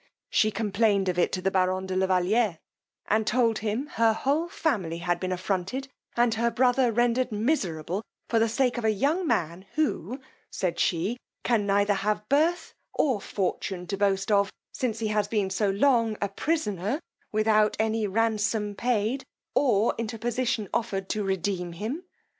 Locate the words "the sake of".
8.39-8.83